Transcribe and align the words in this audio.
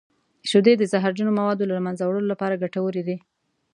شیدې 0.49 0.73
د 0.77 0.83
زهرجن 0.91 1.29
موادو 1.39 1.63
د 1.67 1.69
له 1.77 1.81
منځه 1.85 2.03
وړلو 2.05 2.31
لپاره 2.33 2.61
ګټورې 2.63 3.01
دي. 3.07 3.17